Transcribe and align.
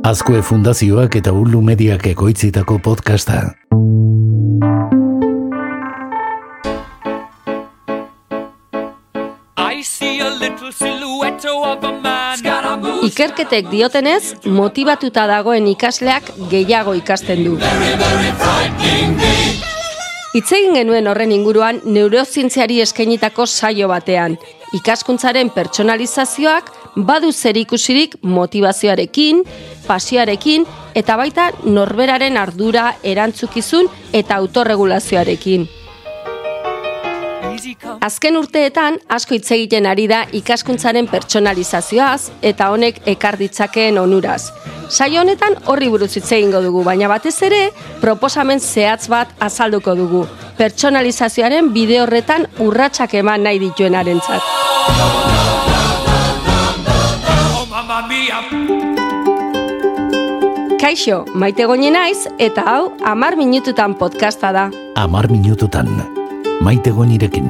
Azkue 0.00 0.40
Fundazioak 0.40 1.18
eta 1.18 1.32
Ulu 1.36 1.60
Mediak 1.60 2.06
ekoitzitako 2.08 2.78
podcasta. 2.80 3.52
Ikerketek 13.04 13.68
diotenez, 13.68 14.22
motibatuta 14.48 15.26
dagoen 15.28 15.68
ikasleak 15.74 16.32
gehiago 16.48 16.96
ikasten 16.96 17.44
du. 17.44 17.58
Itzegin 20.30 20.76
genuen 20.78 21.10
horren 21.10 21.32
inguruan 21.34 21.80
neurozientziari 21.84 22.80
eskainitako 22.80 23.44
saio 23.46 23.88
batean. 23.90 24.36
Ikaskuntzaren 24.78 25.50
pertsonalizazioak 25.50 26.70
badu 26.96 27.32
zer 27.32 27.56
ikusirik 27.58 28.14
motivazioarekin, 28.22 29.42
pasioarekin 29.90 30.66
eta 30.94 31.16
baita 31.18 31.50
norberaren 31.64 32.38
ardura 32.38 32.94
erantzukizun 33.02 33.90
eta 34.12 34.38
autorregulazioarekin. 34.38 35.68
Azken 38.00 38.36
urteetan 38.38 38.96
asko 39.12 39.34
hitz 39.36 39.50
egiten 39.56 39.86
ari 39.90 40.06
da 40.08 40.22
ikaskuntzaren 40.36 41.08
pertsonalizazioaz 41.10 42.30
eta 42.50 42.70
honek 42.72 43.02
ekar 43.12 43.36
ditzakeen 43.40 43.98
onuraz. 44.00 44.52
Saio 44.88 45.20
honetan 45.20 45.58
horri 45.70 45.90
buruz 45.92 46.10
hitz 46.16 46.30
egingo 46.32 46.62
dugu, 46.64 46.82
baina 46.86 47.10
batez 47.10 47.36
ere 47.46 47.60
proposamen 48.00 48.60
zehatz 48.60 49.08
bat 49.12 49.34
azalduko 49.40 49.94
dugu. 49.98 50.24
Pertsonalizazioaren 50.58 51.72
bide 51.74 52.00
horretan 52.02 52.46
urratsak 52.58 53.14
eman 53.20 53.44
nahi 53.46 53.60
dituenarentzat. 53.62 54.42
Kaixo, 60.90 61.20
maite 61.38 61.68
goni 61.70 61.86
naiz 61.94 62.24
eta 62.42 62.64
hau 62.66 62.88
amar 63.06 63.36
minututan 63.38 63.92
podcasta 63.94 64.48
da. 64.50 64.64
Amar 64.98 65.28
minututan, 65.30 65.86
maite 66.66 66.90
gonirekin. 66.90 67.46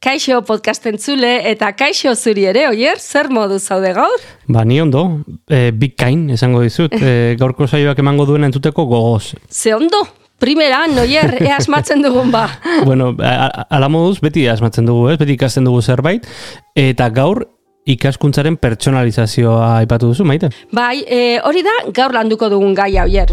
Kaixo 0.00 0.40
podcasten 0.48 0.96
zule 0.96 1.34
eta 1.50 1.74
kaixo 1.76 2.16
zuri 2.16 2.48
ere, 2.48 2.64
oier, 2.70 2.96
zer 2.96 3.28
modu 3.28 3.60
zaude 3.60 3.92
gaur? 3.92 4.26
Ba, 4.48 4.64
ni 4.64 4.80
ondo, 4.80 5.04
e, 5.44 5.68
big 5.76 5.92
kain, 6.00 6.30
esango 6.32 6.64
dizut, 6.64 6.96
e, 6.96 7.36
gaurko 7.36 7.68
saioak 7.68 8.00
emango 8.00 8.24
duen 8.32 8.48
entzuteko 8.48 8.88
gogoz. 8.88 9.34
Ze 9.52 9.76
ondo, 9.76 10.06
primera, 10.42 10.82
noier, 10.90 11.36
e 11.38 11.50
asmatzen 11.54 12.02
dugun 12.02 12.32
ba. 12.34 12.48
bueno, 12.88 13.12
ala 13.22 13.88
moduz, 13.92 14.18
beti 14.24 14.48
asmatzen 14.50 14.88
dugu, 14.90 15.12
ez? 15.12 15.18
beti 15.20 15.38
ikasten 15.38 15.68
dugu 15.68 15.82
zerbait, 15.82 16.26
eta 16.74 17.08
gaur 17.14 17.44
ikaskuntzaren 17.86 18.58
pertsonalizazioa 18.62 19.78
aipatu 19.80 20.12
duzu, 20.12 20.26
maite? 20.26 20.50
Bai, 20.74 21.02
e, 21.06 21.38
hori 21.46 21.62
da, 21.66 21.78
gaur 21.94 22.14
landuko 22.18 22.50
dugun 22.50 22.74
gaia, 22.78 23.06
oier. 23.06 23.30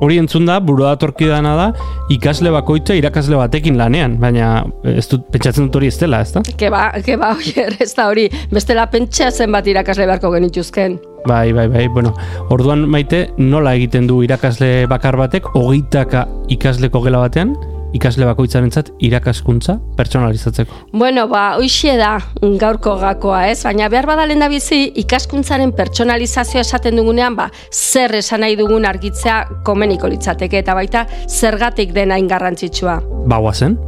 Hori 0.00 0.16
entzun 0.20 0.46
da, 0.48 0.58
burua 0.64 0.94
datorki 0.94 1.28
dana 1.28 1.52
da, 1.58 1.66
ikasle 2.12 2.52
bakoitza 2.54 2.96
irakasle 2.96 3.36
batekin 3.36 3.76
lanean, 3.76 4.16
baina 4.20 4.62
ez 4.88 5.04
dut, 5.10 5.26
pentsatzen 5.32 5.68
dut 5.68 5.76
hori 5.76 5.90
ez 5.92 5.98
dela, 6.00 6.22
ez 6.24 6.32
da? 6.32 6.42
Ke 6.60 6.70
ba, 6.72 6.86
ke 7.04 7.18
ba, 7.20 7.34
oier, 7.36 7.76
ez 7.84 7.92
da 7.96 8.08
hori, 8.08 8.28
bestela 8.52 8.86
pentsatzen 8.92 9.52
bat 9.52 9.68
irakasle 9.68 10.08
beharko 10.08 10.32
genituzken. 10.32 10.96
Bai, 11.28 11.52
bai, 11.52 11.66
bai, 11.68 11.84
bueno, 11.92 12.14
orduan 12.48 12.86
maite 12.88 13.26
nola 13.36 13.74
egiten 13.76 14.08
du 14.08 14.22
irakasle 14.24 14.86
bakar 14.88 15.20
batek, 15.20 15.52
hogeitaka 15.52 16.24
ikasleko 16.56 17.04
gela 17.04 17.20
batean, 17.26 17.52
ikasle 17.96 18.26
bakoitzarentzat 18.28 18.92
irakaskuntza 19.02 19.76
pertsonalizatzeko. 19.98 20.86
Bueno, 20.92 21.26
ba, 21.30 21.56
hoixe 21.58 21.96
da 21.98 22.12
gaurko 22.60 22.96
gakoa, 23.00 23.46
ez? 23.50 23.60
Baina 23.66 23.90
behar 23.92 24.08
badalen 24.10 24.42
da 24.42 24.48
bizi, 24.52 24.84
ikaskuntzaren 25.02 25.74
pertsonalizazioa 25.76 26.64
esaten 26.66 27.00
dugunean, 27.00 27.36
ba, 27.38 27.50
zer 27.72 28.14
esan 28.20 28.44
nahi 28.44 28.58
dugun 28.60 28.86
argitzea 28.86 29.42
komeniko 29.66 30.10
litzateke 30.10 30.62
eta 30.62 30.74
baita 30.78 31.06
zergatik 31.28 31.94
dena 31.96 32.18
ingarrantzitsua. 32.20 33.00
Ba, 33.30 33.40
zen? 33.52 33.78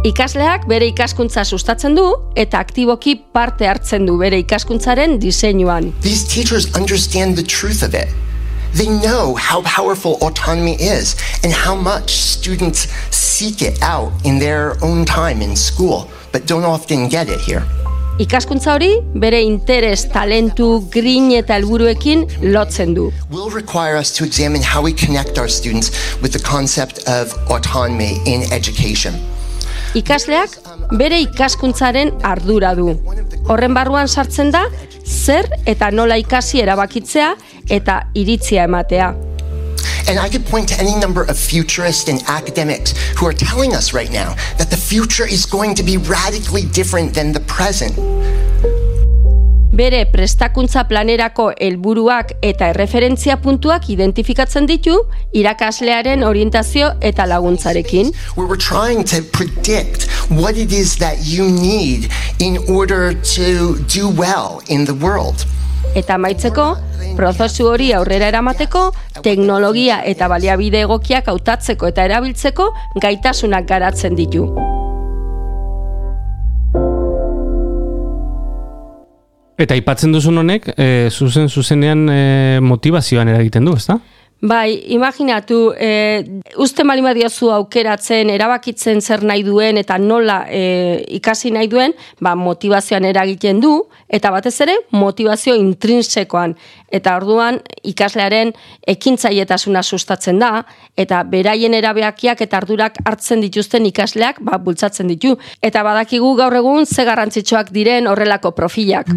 Ikasleak 0.00 0.62
bere 0.64 0.86
ikaskuntza 0.88 1.42
sustatzen 1.44 1.92
du 1.98 2.06
eta 2.40 2.62
aktiboki 2.64 3.18
parte 3.36 3.68
hartzen 3.68 4.06
du 4.08 4.16
bere 4.16 4.38
ikaskuntzaren 4.40 5.18
diseinuan. 5.20 5.90
These 6.00 6.24
teachers 6.24 6.70
understand 6.74 7.36
the 7.36 7.44
truth 7.44 7.84
of 7.84 7.92
it. 7.92 8.08
They 8.72 8.86
know 8.86 9.34
how 9.34 9.62
powerful 9.62 10.18
autonomy 10.22 10.74
is 10.74 11.16
and 11.42 11.52
how 11.52 11.74
much 11.74 12.10
students 12.10 12.86
seek 13.10 13.62
it 13.62 13.82
out 13.82 14.12
in 14.24 14.38
their 14.38 14.76
own 14.82 15.04
time 15.04 15.42
in 15.42 15.56
school, 15.56 16.08
but 16.32 16.46
don't 16.46 16.64
often 16.64 17.08
get 17.08 17.28
it 17.28 17.40
here. 17.40 17.64
Ikaskuntza 18.20 18.74
hori 18.74 18.90
bere 19.16 19.40
interes, 19.42 20.04
talentu, 20.12 20.84
grin 20.92 21.30
eta 21.32 21.56
helburuekin 21.56 22.26
lotzen 22.52 22.94
du. 22.94 23.10
Will 23.30 23.50
require 23.50 23.96
us 23.96 24.12
to 24.14 24.24
examine 24.24 24.62
how 24.62 24.82
we 24.82 24.92
connect 24.92 25.38
our 25.38 25.48
students 25.48 25.90
with 26.22 26.32
the 26.32 26.42
concept 26.42 27.00
of 27.08 27.32
autonomy 27.50 28.18
in 28.26 28.44
education. 28.52 29.16
Ikasleak 29.96 30.60
bere 31.00 31.18
ikaskuntzaren 31.24 32.12
ardura 32.22 32.76
du. 32.76 32.92
Horren 33.48 33.74
barruan 33.74 34.06
sartzen 34.06 34.52
da 34.52 34.66
zer 35.02 35.48
eta 35.66 35.90
nola 35.90 36.20
ikasi 36.20 36.60
erabakitzea 36.62 37.32
eta 37.70 38.06
iritzia 38.14 38.64
ematea. 38.64 39.14
And 40.08 40.18
I 40.18 40.28
could 40.28 40.44
point 40.46 40.68
to 40.70 40.80
any 40.80 40.98
number 40.98 41.22
of 41.22 41.38
futurists 41.38 42.08
and 42.08 42.20
academics 42.26 42.94
who 43.16 43.26
are 43.26 43.32
telling 43.32 43.74
us 43.74 43.94
right 43.94 44.10
now 44.10 44.34
that 44.58 44.70
the 44.70 44.76
future 44.76 45.26
is 45.26 45.46
going 45.46 45.74
to 45.76 45.84
be 45.84 45.98
radically 45.98 46.64
different 46.72 47.14
than 47.14 47.32
the 47.32 47.40
present. 47.40 47.94
Bere 49.70 50.04
prestakuntza 50.10 50.82
planerako 50.84 51.52
helburuak 51.54 52.32
eta 52.42 52.72
erreferentzia 52.72 53.36
puntuak 53.40 53.86
identifikatzen 53.94 54.66
ditu 54.66 54.96
irakaslearen 55.32 56.24
orientazio 56.26 56.90
eta 57.00 57.24
laguntzarekin. 57.30 58.10
We 58.36 58.44
were 58.44 58.58
trying 58.58 59.04
to 59.14 59.22
predict 59.22 60.10
what 60.28 60.56
it 60.56 60.72
is 60.72 60.98
that 60.98 61.22
you 61.24 61.46
need 61.46 62.10
in 62.40 62.58
order 62.68 63.14
to 63.14 63.78
do 63.86 64.10
well 64.10 64.60
in 64.68 64.84
the 64.84 64.94
world. 64.94 65.46
Eta 65.90 66.14
maitzeko, 66.22 66.64
prozesu 67.18 67.66
hori 67.66 67.88
aurrera 67.92 68.28
eramateko, 68.30 68.82
teknologia 69.24 69.96
eta 70.06 70.28
baliabide 70.30 70.84
egokiak 70.86 71.26
hautatzeko 71.32 71.88
eta 71.90 72.04
erabiltzeko 72.06 72.68
gaitasunak 73.02 73.66
garatzen 73.66 74.14
ditu. 74.14 74.44
Eta 79.60 79.74
aipatzen 79.76 80.14
duzun 80.14 80.40
honek, 80.40 80.70
e, 80.78 81.10
zuzen 81.10 81.50
zuzenean 81.50 82.06
e, 82.08 82.20
motivazioan 82.64 83.28
eragiten 83.34 83.66
du, 83.66 83.74
ezta? 83.76 83.98
Bai, 84.40 84.84
imaginatu, 84.88 85.74
e, 85.76 86.24
uste 86.56 86.84
malima 86.88 87.12
diozu 87.12 87.50
aukeratzen, 87.52 88.30
erabakitzen 88.32 89.02
zer 89.04 89.20
nahi 89.20 89.42
duen 89.44 89.76
eta 89.76 89.98
nola 90.00 90.46
e, 90.48 90.62
ikasi 91.18 91.52
nahi 91.52 91.68
duen, 91.68 91.92
ba, 92.24 92.32
motivazioan 92.40 93.04
eragiten 93.04 93.60
du, 93.60 93.74
eta 94.08 94.32
batez 94.32 94.54
ere, 94.64 94.78
motivazio 94.96 95.58
intrinsekoan. 95.60 96.56
Eta 96.88 97.18
orduan, 97.20 97.60
ikaslearen 97.84 98.54
ekintzailetasuna 98.88 99.84
sustatzen 99.84 100.40
da, 100.40 100.64
eta 100.96 101.20
beraien 101.28 101.76
erabeakiak 101.76 102.40
eta 102.40 102.62
ardurak 102.64 102.96
hartzen 103.04 103.44
dituzten 103.44 103.92
ikasleak, 103.92 104.40
ba, 104.40 104.56
bultzatzen 104.56 105.12
ditu. 105.12 105.36
Eta 105.60 105.84
badakigu 105.84 106.32
gaur 106.40 106.56
egun, 106.56 106.88
ze 106.88 107.04
garrantzitsuak 107.04 107.76
diren 107.76 108.08
horrelako 108.08 108.56
profilak. 108.56 109.12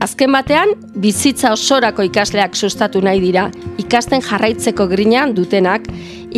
Azken 0.00 0.32
batean, 0.32 0.70
bizitza 0.96 1.50
osorako 1.52 2.06
ikasleak 2.06 2.54
sustatu 2.56 3.02
nahi 3.04 3.20
dira, 3.20 3.50
ikasten 3.82 4.22
jarraitzeko 4.24 4.86
grinean 4.88 5.34
dutenak, 5.36 5.84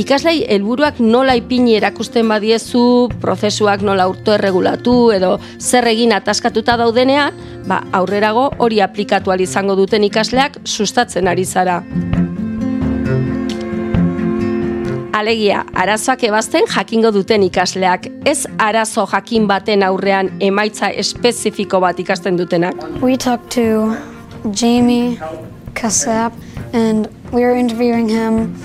ikaslei 0.03 0.41
helburuak 0.51 0.99
nola 0.99 1.37
ipini 1.39 1.77
erakusten 1.79 2.27
badiezu, 2.33 2.83
prozesuak 3.23 3.85
nola 3.87 4.09
urto 4.11 4.35
erregulatu 4.35 4.97
edo 5.15 5.37
zer 5.61 5.87
egin 5.93 6.17
ataskatuta 6.17 6.75
daudenean, 6.81 7.39
ba, 7.69 7.85
aurrerago 8.01 8.49
hori 8.59 8.83
aplikatu 8.83 9.31
izango 9.39 9.79
duten 9.79 10.03
ikasleak 10.11 10.59
sustatzen 10.67 11.29
ari 11.29 11.45
zara. 11.45 11.85
Alegia, 15.13 15.65
arazoak 15.75 16.23
ebazten 16.25 16.65
jakingo 16.75 17.11
duten 17.13 17.43
ikasleak, 17.45 18.07
ez 18.27 18.47
arazo 18.59 19.05
jakin 19.11 19.47
baten 19.49 19.83
aurrean 19.83 20.31
emaitza 20.41 20.89
espezifiko 21.03 21.81
bat 21.81 22.01
ikasten 22.01 22.39
dutenak. 22.39 22.75
We 23.03 23.17
talked 23.17 23.51
to 23.53 23.97
Jamie 24.51 25.19
and 26.73 27.09
we 27.33 27.43
were 27.43 27.57
interviewing 27.57 28.09
him 28.09 28.57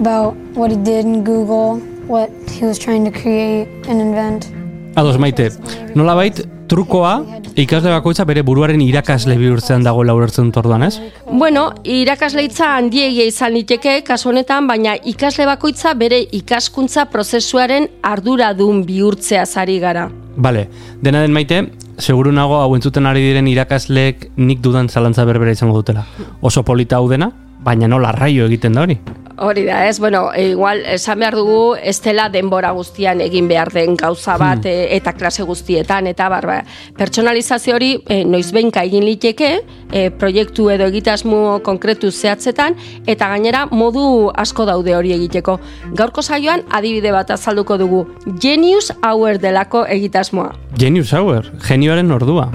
about 0.00 0.34
what 0.54 0.70
he 0.70 0.76
did 0.76 1.04
in 1.04 1.24
Google 1.24 1.80
what 2.06 2.30
he 2.50 2.64
was 2.66 2.78
trying 2.78 3.04
to 3.04 3.10
create 3.10 3.68
and 3.88 4.00
invent. 4.00 4.50
Ados 4.96 5.18
maite, 5.18 5.46
nola 5.94 6.16
bait, 6.16 6.42
trukoa 6.68 7.24
ikasle 7.56 7.90
bakoitza 7.92 8.24
bere 8.28 8.42
buruaren 8.46 8.80
irakasle 8.80 9.36
bihurtzean 9.38 9.84
dagoela 9.84 10.14
ulertzen 10.16 10.48
dut 10.48 10.58
orduan, 10.62 10.84
ez? 10.86 10.98
Bueno, 11.28 11.68
irakasleitza 11.84 12.72
handiegia 12.76 13.26
izan 13.28 13.52
liteke 13.56 13.98
kasu 14.06 14.30
honetan, 14.30 14.66
baina 14.70 14.94
ikasle 14.96 15.46
bakoitza 15.48 15.94
bere 15.98 16.22
ikaskuntza 16.40 17.06
prozesuaren 17.12 17.88
arduradun 18.02 18.84
bihurtzea 18.88 19.46
zari 19.46 19.78
gara. 19.82 20.08
Bale, 20.36 20.68
dena 21.02 21.20
den 21.20 21.32
maite, 21.32 21.62
seguru 21.98 22.32
nago 22.32 22.60
hau 22.62 22.74
entzuten 22.76 23.06
ari 23.06 23.24
diren 23.24 23.48
irakasleek 23.50 24.30
nik 24.36 24.62
dudan 24.64 24.88
zalantza 24.88 25.26
berbera 25.28 25.52
izango 25.52 25.76
dutela. 25.82 26.06
Oso 26.40 26.64
polita 26.64 26.96
hau 26.96 27.08
dena, 27.10 27.30
baina 27.62 27.88
nola 27.88 28.12
raio 28.12 28.48
egiten 28.48 28.72
da 28.72 28.86
hori? 28.86 28.98
Hori 29.42 29.64
da, 29.66 29.88
ez, 29.88 29.98
bueno, 29.98 30.32
e, 30.32 30.50
igual, 30.50 30.84
esan 30.86 31.18
behar 31.18 31.34
dugu, 31.34 31.74
ez 31.74 31.96
dela 32.04 32.28
denbora 32.30 32.70
guztian 32.76 33.20
egin 33.24 33.48
behar 33.50 33.72
den 33.74 33.96
gauza 33.98 34.36
bat 34.38 34.66
e, 34.70 34.74
eta 34.94 35.16
klase 35.18 35.42
guztietan, 35.42 36.06
eta 36.06 36.28
barba, 36.30 36.60
pertsonalizazio 36.98 37.74
hori 37.74 37.90
e, 38.06 38.20
noiz 38.22 38.52
behinka 38.54 38.84
egin 38.86 39.02
liteke, 39.02 39.50
e, 39.90 40.04
proiektu 40.14 40.68
edo 40.70 40.86
egitasmo 40.92 41.58
konkretu 41.66 42.12
zehatzetan, 42.12 42.78
eta 43.06 43.32
gainera 43.34 43.66
modu 43.66 44.30
asko 44.30 44.66
daude 44.68 44.94
hori 44.94 45.16
egiteko. 45.18 45.58
Gaurko 45.98 46.22
saioan 46.22 46.62
adibide 46.70 47.10
bat 47.10 47.34
azalduko 47.34 47.80
dugu, 47.82 48.04
Genius 48.38 48.92
Hour 49.02 49.42
delako 49.42 49.86
egitasmoa. 49.90 50.52
Genius 50.78 51.10
Hour, 51.18 51.50
genioaren 51.66 52.14
ordua. 52.14 52.52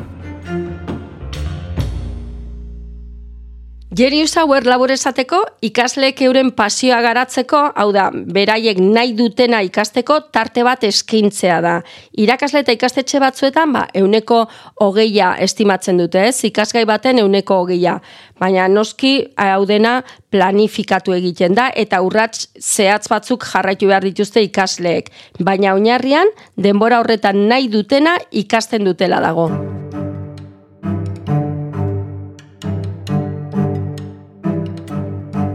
Genius 3.97 4.35
Hour 4.37 4.67
labor 4.69 4.91
esateko, 4.93 5.39
ikasleek 5.65 6.19
euren 6.21 6.51
pasioa 6.53 6.99
garatzeko, 7.01 7.63
hau 7.81 7.87
da, 7.95 8.03
beraiek 8.13 8.77
nahi 8.77 9.15
dutena 9.17 9.63
ikasteko 9.65 10.19
tarte 10.29 10.61
bat 10.61 10.83
eskintzea 10.85 11.55
da. 11.65 11.71
Irakasle 12.13 12.61
eta 12.61 12.75
ikastetxe 12.77 13.17
batzuetan, 13.23 13.73
ba, 13.73 13.87
euneko 13.97 14.43
hogeia 14.85 15.31
estimatzen 15.41 15.97
dute, 15.97 16.27
ez? 16.29 16.35
Ikasgai 16.45 16.85
baten 16.85 17.23
euneko 17.23 17.57
hogeia. 17.63 17.95
Baina 18.37 18.67
noski, 18.69 19.15
hau 19.33 19.65
dena 19.65 19.95
planifikatu 20.29 21.17
egiten 21.17 21.57
da, 21.57 21.71
eta 21.73 22.03
urrats 22.05 22.51
zehatz 22.61 23.07
batzuk 23.09 23.49
jarraitu 23.49 23.89
behar 23.89 24.05
dituzte 24.05 24.45
ikasleek. 24.45 25.09
Baina 25.41 25.73
oinarrian, 25.73 26.29
denbora 26.53 27.01
horretan 27.01 27.47
nahi 27.49 27.65
dutena 27.73 28.19
ikasten 28.45 28.85
dutela 28.85 29.25
dago. 29.25 29.49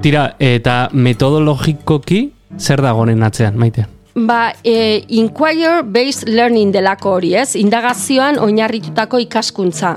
Tira, 0.03 0.33
eta 0.43 0.89
metodologikoki 0.99 2.25
zer 2.59 2.81
dago 2.83 3.05
honen 3.05 3.21
atzean, 3.23 3.55
maite? 3.55 3.85
Ba, 4.17 4.49
e, 4.67 5.05
inquire-based 5.15 6.27
learning 6.27 6.73
delako 6.75 7.13
hori, 7.21 7.31
ez? 7.39 7.53
Indagazioan 7.61 8.41
oinarritutako 8.43 9.21
ikaskuntza. 9.23 9.93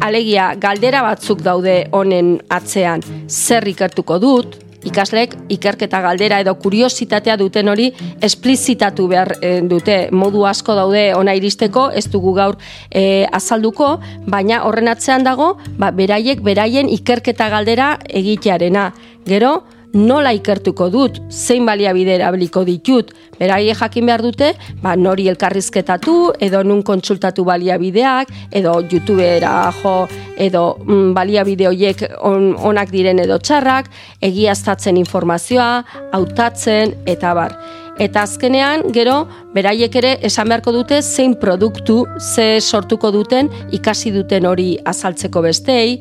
Alegia, 0.00 0.54
galdera 0.56 1.02
batzuk 1.04 1.42
daude 1.44 1.76
honen 1.92 2.38
atzean. 2.48 3.04
Zer 3.28 3.68
ikertuko 3.68 4.16
dut, 4.22 4.56
ikasleek 4.86 5.34
ikerketa 5.48 6.00
galdera 6.04 6.38
edo 6.44 6.54
kuriositatea 6.60 7.36
duten 7.40 7.68
hori 7.68 7.88
esplizitatu 8.22 9.08
behar 9.10 9.34
e, 9.42 9.60
dute. 9.68 9.98
Modu 10.12 10.44
asko 10.46 10.76
daude 10.78 11.08
ona 11.16 11.34
iristeko, 11.38 11.88
ez 11.90 12.06
dugu 12.10 12.34
gaur 12.36 12.58
e, 12.90 13.26
azalduko, 13.32 13.96
baina 14.26 14.62
horren 14.68 14.88
atzean 14.88 15.26
dago, 15.26 15.56
ba, 15.78 15.90
beraiek 15.90 16.42
beraien 16.44 16.88
ikerketa 16.88 17.48
galdera 17.50 17.96
egitearena. 18.08 18.92
Gero, 19.28 19.58
nola 19.94 20.32
ikertuko 20.36 20.88
dut, 20.92 21.18
zein 21.30 21.66
baliabide 21.66 22.14
erabiliko 22.18 22.64
ditut, 22.64 23.14
beraie 23.38 23.74
jakin 23.74 24.06
behar 24.06 24.22
dute, 24.22 24.52
ba, 24.82 24.96
nori 24.96 25.28
elkarrizketatu, 25.32 26.16
edo 26.40 26.62
nun 26.66 26.82
kontsultatu 26.82 27.44
baliabideak, 27.48 28.32
edo 28.52 28.78
YouTubera 28.82 29.56
jo, 29.82 29.96
edo 30.36 30.64
mm, 30.84 31.12
baliabide 31.16 31.68
horiek 31.70 32.04
on, 32.26 32.52
onak 32.70 32.92
diren 32.94 33.22
edo 33.22 33.38
txarrak, 33.38 33.90
egiaztatzen 34.20 34.98
informazioa, 35.00 35.84
hautatzen, 36.12 36.96
eta 37.06 37.34
bar. 37.38 37.56
Eta 37.98 38.22
azkenean, 38.22 38.84
gero, 38.94 39.24
beraiek 39.54 39.96
ere 39.98 40.12
esan 40.22 40.46
beharko 40.48 40.70
dute 40.70 41.00
zein 41.02 41.34
produktu, 41.40 42.04
ze 42.20 42.60
sortuko 42.60 43.10
duten, 43.10 43.50
ikasi 43.74 44.12
duten 44.14 44.46
hori 44.46 44.76
azaltzeko 44.86 45.42
bestei, 45.42 45.98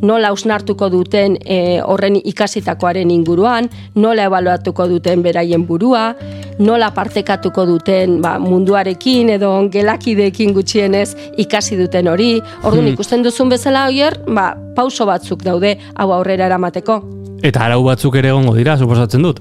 nola 0.00 0.30
ausnartuko 0.30 0.88
duten 0.92 1.34
e, 1.42 1.80
horren 1.82 2.20
ikasitakoaren 2.22 3.10
inguruan, 3.10 3.66
nola 3.98 4.28
ebaluatuko 4.30 4.86
duten 4.94 5.26
beraien 5.26 5.66
burua, 5.66 6.14
nola 6.62 6.92
partekatuko 6.94 7.66
duten 7.66 8.20
ba, 8.22 8.38
munduarekin 8.38 9.34
edo 9.34 9.50
gelakideekin 9.74 10.54
gutxienez 10.54 11.16
ikasi 11.36 11.76
duten 11.82 12.08
hori. 12.08 12.36
Orduan 12.62 12.86
Hmm. 12.86 12.94
ikusten 12.94 13.22
duzun 13.26 13.48
bezala 13.48 13.88
hoier, 13.88 14.20
ba, 14.28 14.54
pauso 14.76 15.04
batzuk 15.04 15.42
daude 15.42 15.78
hau 15.96 16.12
aurrera 16.12 16.46
eramateko. 16.46 17.02
Eta 17.42 17.64
arau 17.66 17.82
batzuk 17.86 18.16
ere 18.20 18.32
egongo 18.34 18.54
dira, 18.56 18.76
suposatzen 18.76 19.22
dut. 19.24 19.40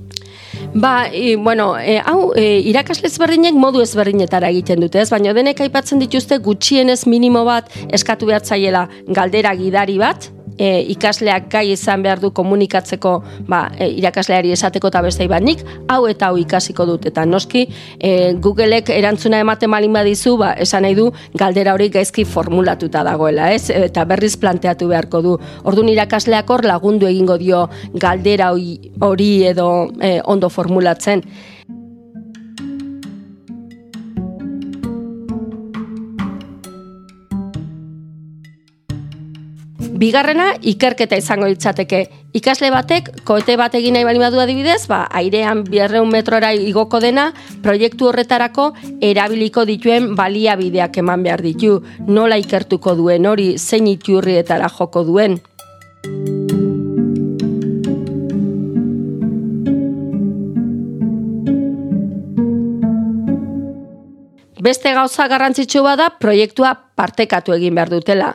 Ba, 0.74 1.10
e, 1.12 1.36
bueno, 1.36 1.74
e, 1.78 2.00
hau, 2.00 2.32
e, 2.38 2.60
irakasle 2.70 3.10
ezberdinek 3.10 3.58
modu 3.58 3.82
ezberdinetara 3.84 4.50
egiten 4.54 4.82
dute, 4.86 5.02
ez? 5.02 5.10
Baina 5.12 5.34
denek 5.34 5.62
aipatzen 5.66 6.02
dituzte 6.02 6.40
gutxienez 6.46 7.04
minimo 7.10 7.44
bat 7.46 7.70
eskatu 7.94 8.30
behar 8.30 8.46
zaiela 8.46 8.88
galdera 9.08 9.54
gidari 9.58 9.98
bat, 10.02 10.30
e, 10.60 10.82
ikasleak 10.94 11.48
gai 11.52 11.66
izan 11.72 12.04
behar 12.04 12.20
du 12.20 12.32
komunikatzeko 12.36 13.14
ba, 13.48 13.64
e, 13.78 13.88
irakasleari 14.02 14.52
esateko 14.56 14.92
eta 14.92 15.02
beste 15.06 15.28
bat 15.32 15.44
nik, 15.44 15.64
hau 15.88 16.04
eta 16.12 16.30
hau 16.30 16.38
ikasiko 16.42 16.86
dut, 16.90 17.08
eta 17.10 17.26
noski 17.26 17.66
e, 17.98 18.34
Googleek 18.44 18.92
erantzuna 18.94 19.40
ematen 19.46 19.72
malin 19.72 19.96
badizu, 19.96 20.36
ba, 20.42 20.52
esan 20.60 20.84
nahi 20.86 20.98
du 20.98 21.10
galdera 21.40 21.74
hori 21.78 21.90
gaizki 21.94 22.26
formulatuta 22.28 23.04
dagoela, 23.08 23.52
ez? 23.54 23.70
Eta 23.70 24.06
berriz 24.10 24.36
planteatu 24.42 24.90
beharko 24.92 25.24
du. 25.26 25.38
Orduan 25.64 25.90
irakasleak 25.94 26.50
hor 26.50 26.66
lagundu 26.68 27.08
egingo 27.08 27.38
dio 27.40 27.68
galdera 27.94 28.52
hori 28.52 29.32
edo 29.48 29.70
e, 30.02 30.20
ondo 30.26 30.50
formulatzen. 30.50 31.24
Bigarrena, 40.00 40.54
ikerketa 40.64 41.18
izango 41.20 41.50
litzateke. 41.52 42.06
Ikasle 42.40 42.70
batek, 42.72 43.10
koete 43.28 43.58
bat 43.60 43.74
egin 43.76 43.98
nahi 43.98 44.06
bali 44.08 44.22
badu 44.22 44.40
adibidez, 44.40 44.86
ba, 44.88 45.02
airean 45.20 45.66
bierreun 45.68 46.08
metrora 46.14 46.54
igoko 46.56 47.02
dena, 47.04 47.26
proiektu 47.66 48.08
horretarako 48.08 48.70
erabiliko 49.04 49.66
dituen 49.68 50.14
baliabideak 50.16 51.02
eman 51.04 51.28
behar 51.28 51.44
ditu. 51.44 51.82
Nola 52.08 52.40
ikertuko 52.40 52.96
duen 52.96 53.28
hori, 53.28 53.52
zein 53.60 53.92
iturrietara 53.92 54.72
joko 54.78 55.04
duen. 55.04 55.42
Beste 64.60 64.92
gauza 64.92 65.30
garrantzitsu 65.32 65.80
bada 65.86 66.10
proiektua 66.20 66.74
partekatu 67.00 67.54
egin 67.56 67.78
behar 67.78 67.92
dutela. 67.94 68.34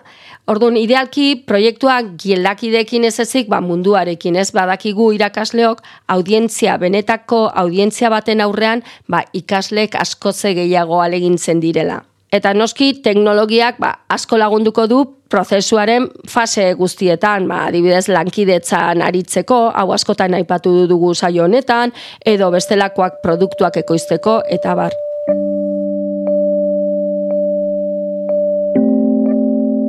Orduan, 0.49 0.79
idealki 0.81 1.27
proiektua 1.45 1.99
gielakidekin 2.23 3.05
ez 3.05 3.19
ezik, 3.21 3.51
ba, 3.53 3.61
munduarekin 3.61 4.39
ez 4.41 4.49
badakigu 4.57 5.11
irakasleok 5.19 5.83
audientzia, 6.17 6.79
benetako 6.81 7.43
audientzia 7.65 8.09
baten 8.09 8.41
aurrean, 8.41 8.81
ba, 9.09 9.21
ikaslek 9.37 10.01
askoze 10.01 10.55
gehiago 10.57 11.03
alegintzen 11.05 11.61
direla. 11.61 12.01
Eta 12.35 12.55
noski 12.57 12.95
teknologiak 13.05 13.77
ba, 13.79 13.93
asko 14.11 14.41
lagunduko 14.41 14.89
du 14.91 15.05
prozesuaren 15.31 16.09
fase 16.31 16.71
guztietan, 16.81 17.47
ba, 17.53 17.67
adibidez 17.69 18.09
lankidetzan 18.09 19.05
aritzeko, 19.05 19.67
hau 19.77 19.91
askotan 19.93 20.41
aipatu 20.41 20.87
dugu 20.89 21.13
saio 21.15 21.45
honetan, 21.45 21.93
edo 22.25 22.49
bestelakoak 22.55 23.21
produktuak 23.23 23.83
ekoizteko, 23.85 24.41
eta 24.49 24.79
bar. 24.81 25.04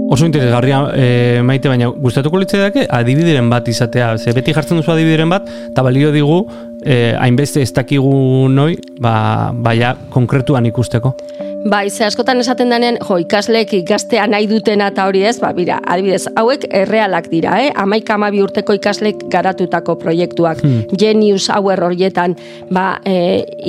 Oso 0.07 0.25
interesgarria 0.25 0.79
e, 0.93 1.41
maite, 1.41 1.69
baina 1.71 1.87
gustatuko 1.89 2.37
litzaiake 2.37 2.85
adibideren 2.93 3.49
bat 3.49 3.67
izatea. 3.71 4.11
Ze 4.21 4.35
beti 4.37 4.53
jartzen 4.53 4.77
duzu 4.77 4.93
adibideren 4.93 5.31
bat, 5.33 5.49
eta 5.71 5.85
balio 5.85 6.11
digu, 6.13 6.43
e, 6.85 7.15
hainbeste 7.17 7.63
ez 7.65 7.71
dakigu 7.73 8.13
noi, 8.53 8.75
ba, 9.01 9.51
baia 9.65 9.95
konkretuan 10.13 10.69
ikusteko. 10.69 11.15
Bai, 11.65 11.89
ze 11.89 12.03
askotan 12.05 12.37
esaten 12.37 12.69
denean, 12.69 12.99
jo, 13.01 13.15
ikasleek 13.17 13.71
ikastea 13.73 14.27
nahi 14.29 14.45
dutena 14.45 14.91
eta 14.91 15.07
hori 15.09 15.23
ez, 15.25 15.39
ba, 15.41 15.49
bira, 15.57 15.79
adibidez, 15.89 16.27
hauek 16.37 16.67
errealak 16.69 17.25
dira, 17.31 17.55
eh? 17.63 17.71
Amaik 17.81 18.11
amabi 18.13 18.43
urteko 18.45 18.75
ikasleek 18.77 19.23
garatutako 19.33 19.95
proiektuak. 20.03 20.61
Genius 20.93 21.49
Hour 21.49 21.81
horietan, 21.87 22.37
ba, 22.69 22.99
e, 23.01 23.15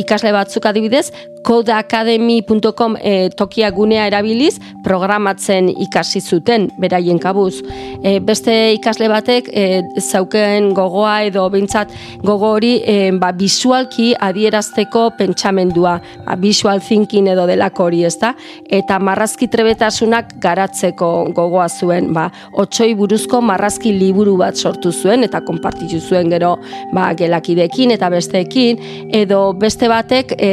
ikasle 0.05 0.35
batzuk 0.37 0.69
adibidez, 0.69 1.07
codeacademy.com 1.47 2.97
e, 3.01 3.31
tokia 3.39 3.71
gunea 3.71 4.07
erabiliz 4.11 4.57
programatzen 4.85 5.69
ikasi 5.87 6.21
zuten 6.21 6.67
beraien 6.83 7.21
kabuz. 7.23 7.61
E, 8.03 8.19
beste 8.19 8.53
ikasle 8.75 9.09
batek 9.13 9.51
e, 9.53 9.67
zauken 10.03 10.73
gogoa 10.75 11.21
edo 11.29 11.47
behintzat 11.53 11.95
gogo 12.27 12.51
hori 12.59 12.75
e, 12.83 12.97
ba, 13.15 13.31
visualki 13.39 14.11
adierazteko 14.29 15.07
pentsamendua, 15.21 15.97
ba, 16.27 16.37
visual 16.43 16.83
thinking 16.83 17.31
edo 17.31 17.47
delako 17.47 17.86
hori, 17.87 18.03
ezta? 18.07 18.35
Eta 18.67 18.99
marrazki 19.03 19.49
trebetasunak 19.53 20.37
garatzeko 20.43 21.11
gogoa 21.37 21.69
zuen, 21.69 22.13
ba, 22.17 22.29
otxoi 22.59 22.93
buruzko 22.99 23.41
marrazki 23.45 23.93
liburu 23.97 24.37
bat 24.41 24.57
sortu 24.57 24.93
zuen 24.93 25.25
eta 25.27 25.41
konpartitu 25.47 26.01
zuen 26.01 26.31
gero 26.33 26.57
ba, 26.95 27.09
gelakidekin 27.19 27.95
eta 27.95 28.11
besteekin, 28.13 28.81
edo 29.15 29.41
beste 29.59 29.89
batek 29.91 30.35
e, 30.37 30.51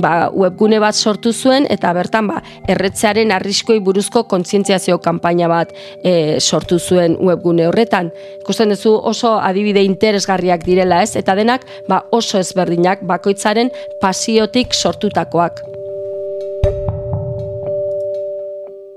ba, 0.00 0.30
webgune 0.34 0.80
bat 0.82 0.96
sortu 0.96 1.32
zuen 1.32 1.66
eta 1.70 1.92
bertan 1.96 2.30
ba, 2.30 2.40
erretzearen 2.68 3.32
arriskoi 3.36 3.80
buruzko 3.84 4.24
kontzientziazio 4.30 4.98
kanpaina 5.04 5.48
bat 5.50 5.74
e, 6.04 6.38
sortu 6.40 6.78
zuen 6.78 7.16
webgune 7.20 7.68
horretan. 7.68 8.10
Ikusten 8.40 8.74
duzu 8.74 8.94
oso 9.12 9.36
adibide 9.38 9.84
interesgarriak 9.86 10.64
direla 10.66 11.02
ez, 11.04 11.14
eta 11.20 11.36
denak 11.38 11.66
ba, 11.88 12.04
oso 12.12 12.40
ezberdinak 12.40 13.04
bakoitzaren 13.08 13.72
pasiotik 14.02 14.74
sortutakoak. 14.74 15.64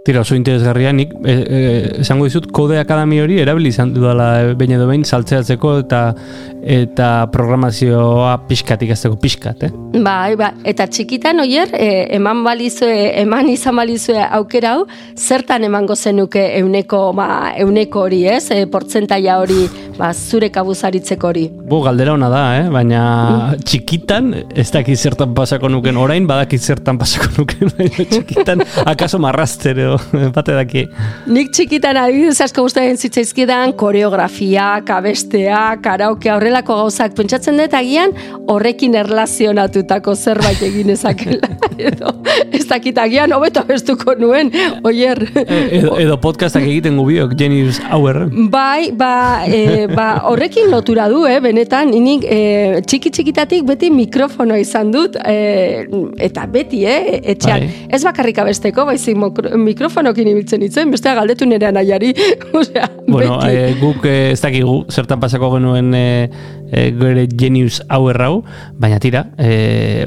Tira, 0.03 0.19
oso 0.19 0.35
interesgarria, 0.35 0.91
nik 0.91 1.13
e, 1.23 1.31
e, 1.31 1.59
esango 2.03 2.27
dizut, 2.27 2.49
kode 2.51 2.75
akademi 2.81 3.21
hori 3.23 3.37
erabili 3.39 3.71
izan 3.71 3.93
dudala 3.95 4.27
behin 4.59 4.75
edo 4.75 4.89
behin 4.89 5.05
saltzeatzeko 5.07 5.77
eta 5.85 6.03
eta 6.75 7.09
programazioa 7.31 8.35
pixkatik 8.49 8.91
azteko 8.97 9.15
pixkat, 9.23 9.63
eh? 9.69 9.71
Bai, 9.93 10.33
ba, 10.33 10.47
eta 10.65 10.87
txikitan 10.89 11.37
oier, 11.43 11.69
e, 11.77 12.07
eman 12.17 12.39
balizue, 12.41 13.11
eman 13.21 13.45
izan 13.51 13.77
balizue 13.77 14.17
aukera 14.17 14.71
hau, 14.73 14.87
zertan 15.13 15.67
emango 15.67 15.93
zenuke 15.93 16.41
euneko, 16.57 17.11
ba, 17.13 17.27
euneko 17.61 18.07
hori, 18.07 18.23
ez? 18.25 18.47
E, 18.49 18.63
portzentaia 18.73 19.35
hori, 19.37 19.67
ba, 19.99 20.09
zure 20.13 20.49
kabuzaritzeko 20.49 21.29
hori. 21.29 21.43
Bu, 21.69 21.83
galdera 21.85 22.15
ona 22.17 22.29
da, 22.33 22.41
eh? 22.57 22.63
baina 22.73 23.03
txikitan 23.61 24.31
ez 24.57 24.65
dakit 24.73 24.97
zertan 24.97 25.35
pasako 25.37 25.69
nuken, 25.69 25.99
orain 26.01 26.25
badakit 26.25 26.65
zertan 26.65 26.97
pasako 26.97 27.29
nuken, 27.37 27.69
baina 27.77 28.07
txikitan 28.15 28.65
akaso 28.89 29.21
marrazter 29.21 29.77
edo, 29.77 29.99
bate 30.39 30.57
daki. 30.57 30.87
Nik 31.29 31.53
txikitan 31.53 32.01
adibidez 32.01 32.39
asko 32.47 32.65
gustatzen 32.65 32.97
zitzaizkidan 32.97 33.75
koreografia, 33.77 34.71
kabestea, 34.89 35.61
karaoke 35.85 36.33
horrelako 36.33 36.81
gauzak 36.81 37.13
pentsatzen 37.13 37.61
dut 37.61 37.77
agian 37.77 38.17
horrekin 38.49 38.97
erlazionatutako 39.83 40.15
zerbait 40.15 40.61
egin 40.61 40.89
ezakela. 40.89 41.47
edo, 41.77 42.11
ez 42.53 42.65
dakit 42.67 42.97
agian 42.97 43.31
hobeto 43.33 43.61
abestuko 43.61 44.15
nuen, 44.19 44.51
oier. 44.83 45.19
edo, 45.71 45.97
edo 45.99 46.17
podcastak 46.21 46.63
egiten 46.63 46.97
gubiok, 46.97 47.35
Genius 47.37 47.79
Hour. 47.91 48.29
Bai, 48.51 48.91
ba, 48.91 49.43
e, 49.47 49.87
ba, 49.87 50.23
horrekin 50.29 50.69
lotura 50.71 51.09
du, 51.09 51.25
eh, 51.27 51.39
benetan, 51.43 51.91
nik 51.91 52.23
e, 52.25 52.81
txiki 52.85 53.11
txikitatik 53.13 53.65
beti 53.67 53.89
mikrofono 53.93 54.55
izan 54.59 54.91
dut, 54.93 55.17
e, 55.25 55.85
eta 56.23 56.45
beti, 56.47 56.83
eh, 56.85 57.19
etxean, 57.35 57.65
Bai. 57.67 57.87
ez 57.93 58.03
bakarrik 58.05 58.39
abesteko, 58.43 58.85
baizik 58.89 59.17
mikrofonokin 59.57 60.27
ibiltzen 60.33 60.63
itzen, 60.63 60.91
bestea 60.93 61.15
galdetu 61.17 61.47
nire 61.49 61.69
anaiari, 61.71 62.13
osea, 62.59 62.89
Bueno, 63.07 63.39
beti. 63.41 63.55
eh, 63.55 63.75
guk 63.81 64.05
eh, 64.05 64.31
ez 64.33 64.41
dakigu 64.41 64.83
zertan 64.91 65.19
pasako 65.19 65.53
genuen 65.57 65.91
eh, 66.73 66.87
eh, 66.87 66.91
gure 66.97 67.27
Genius 67.37 67.81
hau, 67.89 68.43
baina 68.77 68.99
tira, 68.99 69.25
eh, 69.37 70.05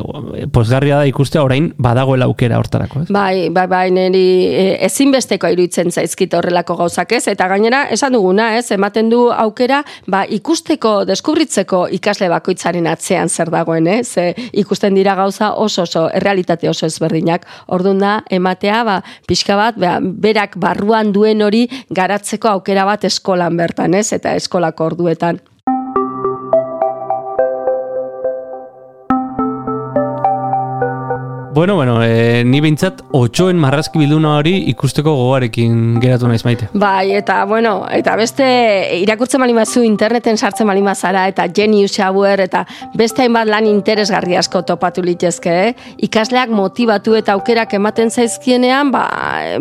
posgarria 0.52 0.98
da 0.98 1.06
ikustea 1.06 1.42
orain 1.42 1.72
badagoela 1.78 2.26
aukera 2.26 2.58
hortarako, 2.58 3.02
ez? 3.02 3.08
Bai, 3.10 3.48
bai, 3.50 3.66
bai, 3.66 3.90
niri 3.90 4.24
e, 4.46 4.66
ezinbesteko 4.86 5.48
iruditzen 5.52 5.90
zaizkit 5.90 6.34
horrelako 6.34 6.76
gauzak 6.76 7.12
ez, 7.12 7.26
eta 7.28 7.48
gainera, 7.48 7.84
esan 7.90 8.16
duguna 8.16 8.56
ez, 8.58 8.70
ematen 8.74 9.10
du 9.10 9.30
aukera, 9.32 9.82
ba, 10.06 10.24
ikusteko, 10.28 11.04
deskubritzeko 11.08 11.86
ikasle 11.96 12.28
bakoitzaren 12.32 12.86
atzean 12.90 13.28
zer 13.28 13.50
dagoen, 13.54 13.86
ez, 13.86 14.16
e, 14.18 14.28
ikusten 14.52 14.94
dira 14.94 15.14
gauza 15.14 15.54
oso 15.54 15.86
oso, 15.86 16.06
errealitate 16.14 16.68
oso 16.68 16.86
ezberdinak, 16.86 17.46
orduan 17.66 18.02
da, 18.02 18.14
ematea, 18.30 18.82
ba, 18.84 19.00
pixka 19.28 19.58
bat, 19.58 19.80
ba, 19.80 19.98
berak 20.02 20.58
barruan 20.60 21.12
duen 21.12 21.42
hori 21.42 21.66
garatzeko 21.90 22.50
aukera 22.56 22.86
bat 22.88 23.04
eskolan 23.04 23.56
bertan, 23.56 23.94
ez, 23.94 24.10
eta 24.16 24.34
eskolako 24.36 24.92
orduetan. 24.92 25.40
Bueno, 31.56 31.74
bueno, 31.74 32.04
eh, 32.04 32.44
ni 32.44 32.58
behintzat 32.60 32.98
otxoen 33.16 33.56
marrazki 33.56 33.96
bilduna 33.96 34.34
hori 34.36 34.50
ikusteko 34.68 35.14
gogarekin 35.16 35.94
geratu 36.02 36.28
naiz 36.28 36.42
maite. 36.44 36.66
Bai, 36.76 37.14
eta 37.16 37.38
bueno, 37.48 37.70
eta 37.96 38.12
beste 38.20 38.44
irakurtzen 38.98 39.40
bali 39.40 39.54
mazu 39.56 39.80
interneten 39.80 40.36
sartzen 40.36 40.68
bali 40.68 40.82
mazara 40.84 41.22
eta 41.30 41.46
Genius 41.48 41.94
Hour 41.96 42.42
eta 42.44 42.66
beste 42.92 43.24
hainbat 43.24 43.48
lan 43.48 43.64
interesgarri 43.70 44.36
asko 44.36 44.60
topatu 44.68 45.00
litezke, 45.06 45.54
eh? 45.70 45.70
Ikasleak 46.04 46.52
motibatu 46.52 47.16
eta 47.16 47.32
aukerak 47.38 47.72
ematen 47.80 48.12
zaizkienean, 48.12 48.92
ba, 48.92 49.06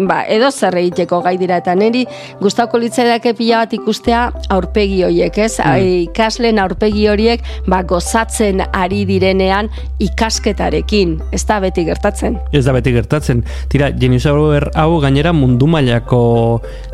ba 0.04 0.20
edo 0.28 0.52
zer 0.52 0.75
egiteko 0.82 1.22
gai 1.24 1.38
dira 1.40 1.62
eta 1.64 1.78
niri 1.80 2.04
gustauko 2.44 2.84
litzaidake 2.84 3.38
pila 3.40 3.64
bat 3.64 3.78
ikustea 3.80 4.25
aurpegi 4.58 5.00
horiek, 5.08 5.40
ez? 5.48 5.64
Ikasleen 6.10 6.60
aurpegi 6.60 7.08
horiek 7.08 7.48
ba 7.72 7.86
gozatzen 7.88 8.66
ari 8.74 9.06
direnean 9.08 9.72
ikasketarekin, 10.04 11.22
ez 11.32 11.44
da 11.48 11.64
beti 11.64 11.85
gertatzen. 11.86 12.39
Ez 12.51 12.65
da 12.65 12.74
beti 12.75 12.94
gertatzen. 12.96 13.44
Tira, 13.70 13.92
Hour 14.25 14.70
hau 14.74 15.00
gainera 15.04 15.32
mundu 15.34 15.68
mailako 15.70 16.20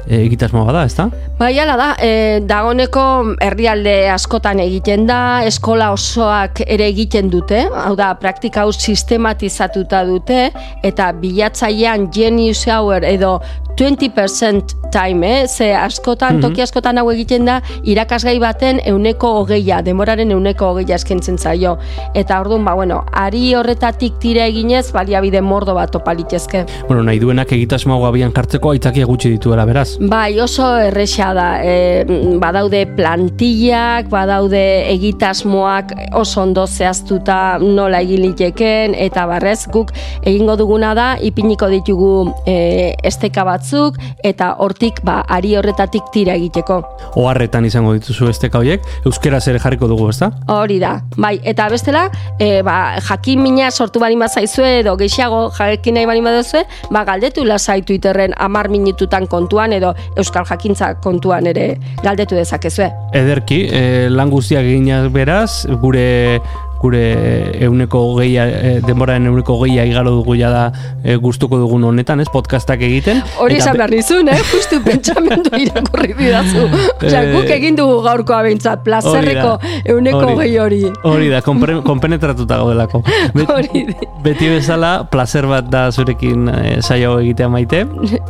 eh, 0.07 0.25
egitasmoa 0.25 0.65
bada, 0.67 0.83
ez 0.86 0.95
da? 0.98 1.07
Bai, 1.39 1.53
ala 1.60 1.77
da, 1.79 1.88
e, 2.01 2.41
dagoneko 2.48 3.03
herrialde 3.41 3.95
askotan 4.13 4.60
egiten 4.63 5.07
da, 5.10 5.41
eskola 5.48 5.91
osoak 5.95 6.63
ere 6.67 6.88
egiten 6.91 7.31
dute, 7.33 7.63
hau 7.86 7.95
da, 8.00 8.12
praktika 8.19 8.65
hau 8.65 8.74
sistematizatuta 8.75 10.03
dute, 10.10 10.50
eta 10.88 11.12
bilatzailean 11.21 12.10
genius 12.13 12.67
hour 12.67 13.05
edo 13.07 13.39
20% 13.81 14.91
time, 14.91 15.41
eh? 15.41 15.48
ze 15.48 15.71
askotan, 15.74 16.41
toki 16.41 16.62
askotan 16.62 17.00
hau 17.00 17.07
egiten 17.13 17.48
da, 17.48 17.60
irakasgai 17.88 18.36
baten 18.43 18.81
euneko 18.91 19.31
hogeia, 19.39 19.79
demoraren 19.86 20.33
euneko 20.36 20.74
hogeia 20.74 20.98
eskentzen 21.00 21.39
zaio. 21.39 21.77
Eta 22.13 22.41
orduan, 22.43 22.65
ba, 22.67 22.75
bueno, 22.77 23.01
ari 23.15 23.53
horretatik 23.55 24.19
tira 24.21 24.45
eginez, 24.51 24.80
baliabide 24.93 25.41
mordo 25.45 25.75
bat 25.77 25.91
topalitezke. 25.93 26.63
Bueno, 26.88 27.03
nahi 27.05 27.19
duenak 27.21 27.51
egitasmo 27.53 27.95
hau 27.95 28.05
abian 28.09 28.33
jartzeko 28.33 28.73
aitzakia 28.73 29.05
gutxi 29.05 29.29
dituela, 29.35 29.65
beraz. 29.69 29.97
Bai, 30.01 30.39
oso 30.41 30.67
erresa 30.81 31.31
da. 31.38 31.47
E, 31.61 32.05
badaude 32.41 32.83
plantillak, 32.97 34.09
badaude 34.11 34.63
egitasmoak 34.95 35.93
oso 36.17 36.41
ondo 36.41 36.65
zehaztuta 36.67 37.59
nola 37.61 38.01
egin 38.01 38.23
liteken, 38.25 38.95
eta 38.97 39.27
barrez 39.29 39.67
guk 39.71 39.93
egingo 40.25 40.57
duguna 40.59 40.93
da, 40.97 41.07
ipiniko 41.21 41.69
ditugu 41.71 42.11
e, 42.50 42.95
esteka 43.07 43.45
batzuk, 43.47 44.00
eta 44.23 44.55
hortik 44.63 45.03
ba, 45.07 45.21
ari 45.29 45.55
horretatik 45.59 46.09
tira 46.15 46.35
egiteko. 46.39 46.81
Oharretan 47.19 47.67
izango 47.67 47.93
dituzu 47.97 48.31
esteka 48.31 48.61
horiek, 48.61 48.85
euskeraz 49.05 49.43
ere 49.51 49.61
jarriko 49.61 49.89
dugu, 49.91 50.09
ez 50.11 50.19
da? 50.23 50.31
Hori 50.55 50.79
da, 50.81 50.97
bai, 51.17 51.35
eta 51.47 51.67
bestela, 51.71 52.07
e, 52.39 52.61
ba, 52.65 52.97
jakin 53.07 53.41
mina 53.43 53.71
sortu 53.71 54.01
bali 54.01 54.17
zaizue 54.27 54.71
edo 54.80 54.96
gehiago 54.98 55.44
jakin 55.58 56.00
nahi 56.00 56.08
bali 56.10 56.24
baduzue, 56.25 56.63
ba, 56.92 57.04
galdetu 57.06 57.46
lasai 57.46 57.82
Twitterren 57.86 58.34
amar 58.38 58.70
minututan 58.70 59.28
kontuan 59.28 59.74
edo 59.74 59.94
Euskal 60.16 60.46
Jakintza 60.50 60.94
kontuan 61.04 61.48
ere 61.48 61.78
galdetu 62.04 62.36
dezakezue. 62.36 62.90
Ederki, 63.13 63.63
eh, 63.72 64.10
lan 64.10 64.32
guztiak 64.32 64.66
eginaz 64.66 65.08
beraz, 65.12 65.66
gure 65.82 66.40
gure 66.81 67.01
euneko 67.65 68.00
hogeia, 68.11 68.45
eh, 68.50 68.79
denboraren 68.85 69.25
euneko 69.29 69.55
hogeia 69.59 69.85
igaro 69.85 70.11
dugu 70.17 70.35
jada 70.39 70.71
eh, 71.03 71.15
gustuko 71.21 71.57
dugun 71.61 71.83
honetan, 71.83 72.19
ez, 72.23 72.27
podcastak 72.33 72.81
egiten. 72.81 73.21
Hori 73.39 73.57
esan 73.61 73.73
be- 73.73 73.77
behar 73.83 73.93
nizun, 73.93 74.29
eh? 74.33 74.38
Justu 74.51 74.81
pentsamendu 74.88 75.53
irakurri 75.61 76.13
didazu. 76.17 76.65
Osea, 76.97 77.21
Eh, 77.21 77.33
guk 77.35 77.50
egin 77.53 77.75
dugu 77.77 78.01
gaurkoa 78.05 78.41
behintzat, 78.47 78.83
plazerreko 78.83 79.57
euneko 79.85 80.23
hogei 80.33 80.57
hori. 80.57 80.81
Hori 81.03 81.29
da, 81.29 81.41
konpre- 81.45 81.81
konpenetratuta 81.91 82.57
gaudelako. 82.63 83.03
Bet- 83.35 83.50
Hori 83.51 83.85
da. 83.91 84.09
Beti 84.25 84.50
bezala, 84.50 84.93
placer 85.11 85.45
bat 85.50 85.69
da 85.69 85.88
zurekin 85.91 86.50
eh, 86.50 86.77
saio 86.81 87.19
egitea 87.21 87.50
maite. 87.50 87.85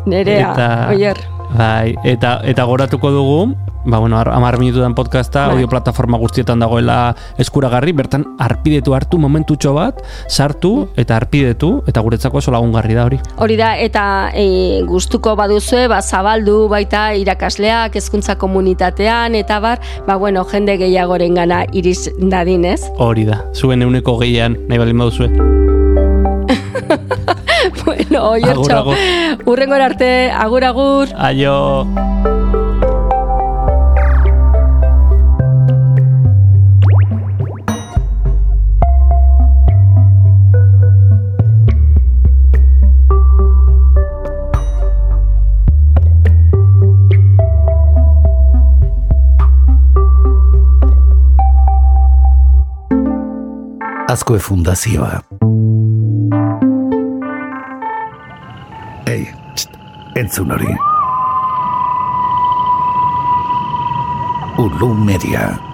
Nerea, 0.05 0.51
Eta- 0.53 0.89
oier. 0.96 1.17
Bai, 1.58 1.96
eta, 2.08 2.39
eta 2.48 2.63
goratuko 2.63 3.12
dugu, 3.12 3.55
ba, 3.86 3.98
bueno, 4.00 4.17
ar- 4.17 4.29
amar 4.29 4.58
minututan 4.60 4.96
podcasta, 4.96 5.48
Bai. 5.48 5.55
audio 5.55 5.67
plataforma 5.67 6.17
guztietan 6.17 6.60
dagoela 6.60 7.15
eskuragarri, 7.38 7.91
bertan 7.91 8.24
arpidetu 8.39 8.93
hartu 8.96 9.20
momentutxo 9.20 9.74
bat, 9.75 10.00
sartu 10.29 10.88
eta 10.96 11.17
arpidetu, 11.17 11.84
eta 11.88 12.00
guretzako 12.00 12.38
oso 12.39 12.51
lagungarri 12.55 12.96
da 12.96 13.05
hori. 13.05 13.20
Hori 13.36 13.58
da, 13.60 13.74
eta 13.77 14.31
e, 14.34 14.81
gustuko 14.88 15.36
baduzue, 15.36 15.88
ba, 15.91 16.01
zabaldu 16.01 16.70
baita 16.72 17.10
irakasleak, 17.20 17.96
hezkuntza 18.00 18.38
komunitatean, 18.39 19.36
eta 19.36 19.60
bar, 19.60 19.81
ba, 20.08 20.15
bueno, 20.15 20.46
jende 20.46 20.77
gehiagoren 20.77 21.36
gana 21.36 21.65
iriz 21.74 22.08
dadin, 22.17 22.63
ez? 22.65 22.81
Hori 22.98 23.25
da, 23.27 23.43
zuen 23.53 23.81
euneko 23.84 24.17
gehian, 24.24 24.55
nahi 24.70 24.79
baldin 24.79 25.03
baduzue. 25.03 25.71
bueno, 27.86 28.30
oi 28.32 28.44
Agur, 28.44 28.72
agur. 28.72 28.96
Urrengor 29.46 29.82
arte, 29.82 30.32
agur, 30.32 30.63
agur. 30.63 31.08
Aio! 31.16 31.88
Azkoe 54.12 54.40
fundazioa. 54.40 55.50
Entzun 60.22 60.51
hori. 60.54 60.70
Ulu 64.62 64.94
media. 64.94 65.71